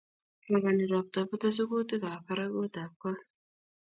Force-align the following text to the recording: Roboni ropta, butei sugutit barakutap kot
Roboni 0.51 0.85
ropta, 0.91 1.23
butei 1.33 1.51
sugutit 1.57 2.05
barakutap 2.25 2.91
kot 3.05 3.21